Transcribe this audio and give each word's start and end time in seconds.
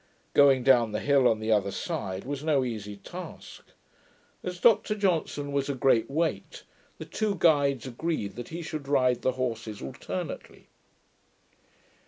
Going 0.33 0.63
down 0.63 0.93
the 0.93 0.99
hill 0.99 1.27
on 1.27 1.37
the 1.39 1.51
other 1.51 1.69
side 1.69 2.23
was 2.23 2.43
no 2.43 2.63
easy 2.63 2.97
task. 2.97 3.65
As 4.43 4.59
Dr 4.59 4.95
Johnson 4.95 5.51
was 5.51 5.69
a 5.69 5.75
great 5.75 6.09
weight, 6.09 6.63
the 6.97 7.05
two 7.05 7.35
guides 7.35 7.85
agreed 7.85 8.35
that 8.35 8.49
he 8.49 8.63
should 8.63 8.87
ride 8.87 9.21
the 9.21 9.33
horses 9.33 9.79
alternately. 9.79 10.69